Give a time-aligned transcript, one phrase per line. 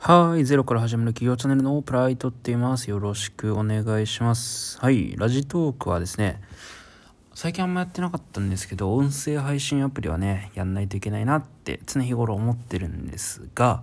[0.00, 2.88] はい、ゼロから始まる企業チャンネルのプライトって言います。
[2.88, 4.78] よろしくお願いします。
[4.78, 6.40] はい、ラジトークはですね、
[7.34, 13.82] 最近あんまやってなかったんですけど、音声配信アプリはね、やんないといけないなって常日頃思ってるんですが、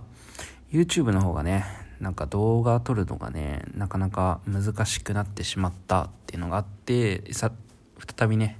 [0.72, 1.66] YouTube の方がね、
[2.00, 7.52] なんか動画撮るのがね、なかなか難しくなってしまったっていうのがあって、さ、
[8.18, 8.58] 再びね、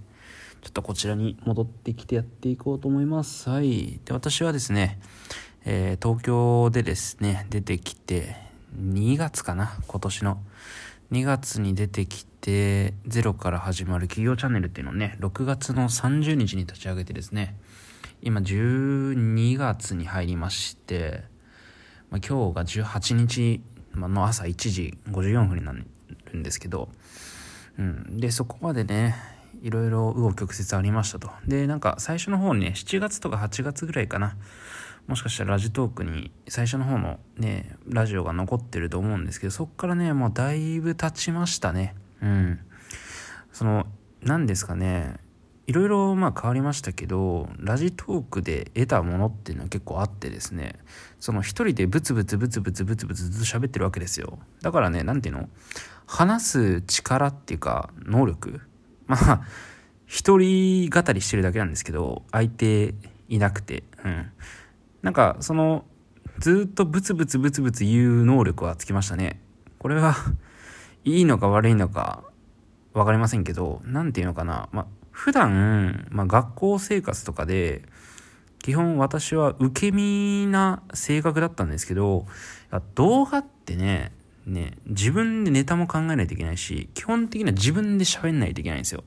[0.60, 3.48] ちょっとこちらに戻ってきてやっていこうと思います。
[3.48, 3.98] はい。
[4.04, 4.98] で、私はですね、
[5.68, 8.36] えー東京でですね、出てきて、
[8.80, 10.38] 2月かな、今年の。
[11.10, 17.56] 2月に出てきて、ゼロから始まる企業チャンネルっていうのをね、6月の30日に立ち上げてですね、
[18.22, 21.24] 今12月に入りまして、
[22.10, 23.60] まあ、今日が18日
[23.94, 25.84] の朝1時54分になる
[26.36, 26.90] んですけど、
[27.76, 29.16] うん、でそこまでね
[29.62, 34.36] いろいろ紆余曲折ありましたとでなんか最初の方にね7月とか8月ぐらいかな
[35.06, 41.94] もしかしたらラジトークに最初の方のねラジオが残ってると思うんですけどそこからねもうだいぶ経ちましたね。
[42.22, 42.60] うん。
[43.52, 43.86] その
[44.22, 45.16] 何ですかね
[45.66, 50.76] いろいろまあ変わりましたけどラジトークで得たものっていうのは結構あってですね
[51.18, 54.38] その一人でブツブツブツブツブツブツずっと喋ってるわけですよ。
[54.62, 55.48] だからね何ていうの
[56.06, 58.60] 話す力っていうか能力。
[59.06, 59.42] まあ
[60.04, 62.94] 一人語りしてるだけなんですけど相手
[63.28, 63.84] いなくて。
[64.04, 64.30] うん。
[65.06, 65.84] なんかその
[66.40, 69.40] ずっとブツブツブツブツ言う能力はつきましたね
[69.78, 70.16] これは
[71.04, 72.24] いいのか悪いのか
[72.92, 77.84] 分かりませんけど何ていうのかなまあ普段、ま、学校生活とかで
[78.58, 82.26] 基本私は受け身な性格だったんですけど
[82.96, 84.10] 動画ってね
[84.44, 89.04] ね自分でネタも考えないといけないし基本的には自分で喋んないといけないんですよ。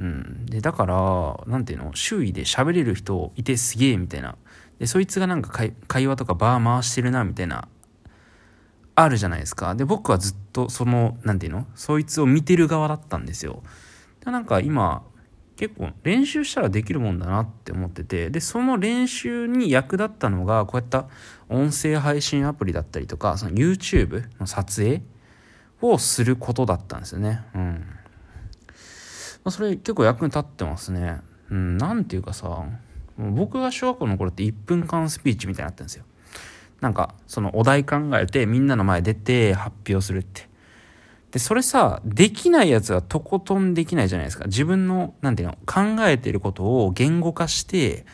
[0.00, 1.94] うん、でだからなんていうの？
[1.94, 4.34] 周囲で喋れる人いてすげえみたいな。
[4.78, 5.52] でそいつがなんか
[5.88, 7.68] 会話とかバー回してるなみたいな
[8.94, 9.74] あるじゃないですか。
[9.74, 11.66] で僕はずっとそのなんていうの？
[11.74, 13.62] そいつを見てる側だったんですよ。
[14.24, 15.02] でなんか今
[15.56, 18.30] 結構練習したらできるもんだなって思ってて。
[18.30, 21.08] でその練習に役立ったのがこういった
[21.50, 25.02] 音声配信アプリだったりとかその YouTube の撮影
[25.82, 27.42] をすることだったんですよね。
[27.54, 27.84] うん。
[29.44, 31.20] あそれ結構役に立ってますね。
[31.50, 32.64] うんなんていうかさ
[33.18, 36.04] 僕が小学校の頃って1分間スピーチみたいになったんですよ。
[36.80, 40.48] なんかそのお題考えてみんなの前出て発表するって。
[41.30, 44.46] でそれさできないやつはとことんできないじゃないですか。
[44.46, 48.04] 自分のなんていうの考えてることを言語化して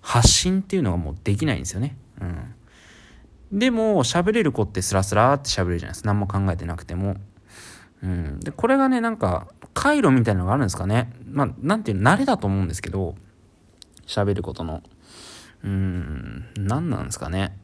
[0.00, 1.96] 発信っていうのがもうできないんですよね。
[2.20, 3.58] うん。
[3.58, 6.08] でも喋れる子ってスラスラって喋れるじゃないですか。
[6.08, 7.16] 何も考えてなくても。
[8.02, 8.40] うん。
[8.40, 9.46] でこれがねなんか
[9.84, 11.12] 回路みたいなのがあるんですかね。
[11.30, 13.16] まあなんていうの慣れだと思うんですけど
[14.06, 14.82] 喋ることの。
[15.62, 17.54] うん何なんですかね。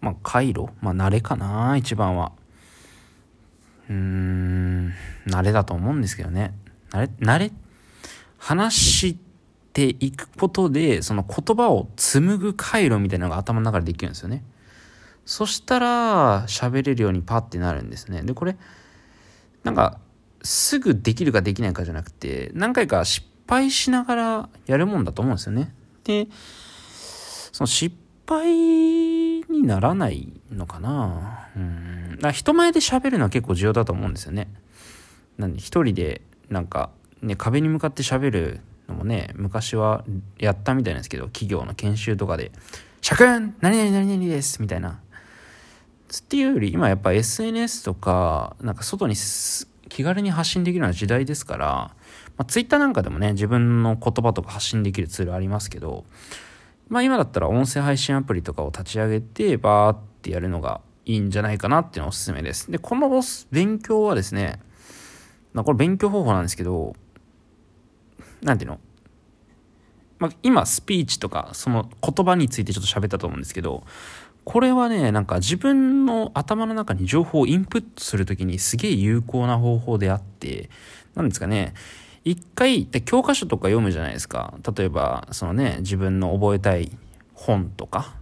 [0.00, 0.70] まあ回路？
[0.80, 2.32] まあ慣れかな一番は。
[3.88, 4.92] うーん
[5.28, 6.52] 慣れだと思うんですけどね。
[6.90, 7.52] 慣れ慣れ？
[8.38, 9.16] 話し
[9.72, 14.42] ていくことでその言葉を紡ぐ回路みたいなのが頭の中でできるんですよね。
[15.24, 18.22] そしたら喋れるようにパッてなるんですね。
[18.22, 18.56] でこれ
[19.62, 20.00] なんか
[20.42, 25.72] すぐできるかできないかじゃなくて何回か失敗しながらやるもんだと思うんですよね。
[26.04, 26.26] で
[27.52, 27.94] その失
[28.26, 31.48] 敗にならないのかな。
[31.56, 32.18] うん。
[32.32, 34.48] 人前で喋るのは結構重要だと思うんですよね。
[35.38, 40.04] なんで一人でなんかね壁に向かって喋るのもね昔は
[40.38, 42.52] やったみたいなんですけど企業の研修とかで
[43.00, 45.00] 「社君何々何々です」みたいな。
[46.18, 51.94] っていうより今やっぱ SNS とかなんか外にす気軽に発信できるような時代ですから、ま
[52.38, 56.06] あ、Twitter なんかでもね自分の言葉とか発信できるツールありますけど
[56.88, 62.70] まあ今だったら音声配信アプリとかを立ち上げてバーってやるのがいいんじゃないかなっていうのがおすすめです。
[62.70, 64.60] で、この勉強はですね、
[65.52, 66.94] まあこれ勉強方法なんですけど、
[68.40, 68.78] なんていうの？
[70.18, 73.82] まあ今スピーチとかその言葉についてちょっと喋ったと思うんですけど、
[74.44, 80.68] これはね、なんか自分の頭の中に情報をインプットするときにすげえ有効な方法であって、
[81.14, 81.74] なんですかね、
[82.24, 84.54] 一回、教科書とか読むじゃないですか。
[84.76, 86.90] 例えば、そのね、自分の覚えたい
[87.34, 88.14] 本とか、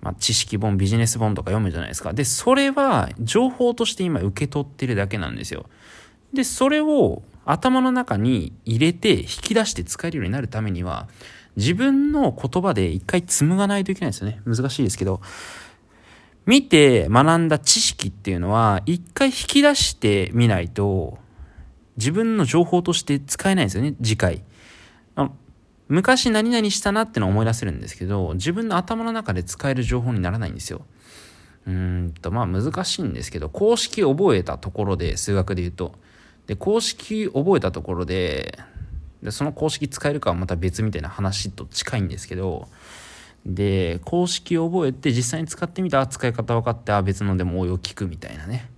[0.00, 2.12] まあ、知識本、ビジネス本とか読むじゃないですか。
[2.12, 5.66] で、それは情報として今受け取ってるだけなんですよ。
[6.32, 11.08] で、それを頭の中に入れて引き出して使えるようになるためには、
[11.56, 14.40] 自分の言葉で一回紡がないといけないですよね。
[14.44, 15.20] 難しいですけど。
[16.46, 21.18] 見て学んだ知識っていうのは、一回引き出してみないと、
[21.96, 24.42] 自分の情報として使えないんですよね、次回。
[25.88, 30.86] 昔何々したなってのは思い出せるんですけど、自分の頭の中で使える情報にならないんですよ。
[31.66, 35.94] うんと、まあ難しいんですけど、公式覚えたところで、数学で言うと。
[36.46, 38.58] で、公式覚えたところで、
[39.24, 42.68] でその公式使えるかはまた別みたいな話と近いんですけど、
[43.46, 48.70] で、公式を覚えて実際に使ってみた使い方分かって、あ、別のでも応用聞くみたいなね。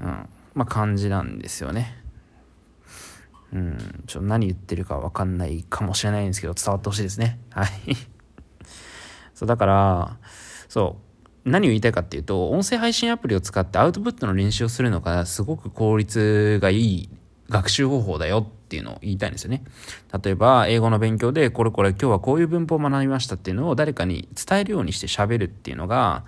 [0.00, 0.28] うん。
[0.54, 1.96] まあ感じなんですよね。
[3.52, 4.04] うん。
[4.06, 7.38] ちょっと何言ってるか分かんないかもしれないんですけど、伝わってほしいですね。
[7.50, 7.70] はい。
[9.34, 10.18] そう、だから、
[10.68, 10.98] そ
[11.44, 17.08] う、何を言いたいかっていうと、音声配信アプリを使ってアウトプットの練習をするのがすごく効率がいい
[17.50, 19.62] 学習方法だよっていうのを言いたいんですよね。
[20.22, 26.24] 例えば、英語の勉強で、これこれ今日はこういう文法を学びましたっていうのを誰かに伝えるようにして喋るっていうのが、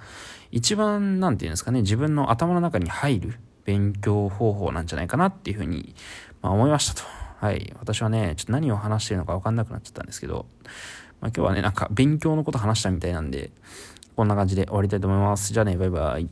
[0.50, 3.34] 一番、なんていうんですかね、自分の頭の中に入る
[3.64, 5.94] 勉強方法なんじゃないかなっていうふうに、
[6.42, 7.02] まあ、思いましたと。
[7.40, 7.72] はい。
[7.78, 10.46] 私はね、ちょっと何を話してるのか分かんなくなっちゃったんですけど、
[11.20, 13.52] まあ、今日はね、なんか勉強のこと話したみたいなんで、
[14.16, 15.52] こんな感じで終わりたいと思います。
[15.52, 16.28] じゃあね、バイバイ。